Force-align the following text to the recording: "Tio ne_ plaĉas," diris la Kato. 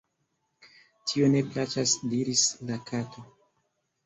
"Tio 1.11 1.27
ne_ 1.33 1.43
plaĉas," 1.49 1.93
diris 2.15 2.47
la 2.71 2.79
Kato. 2.89 3.29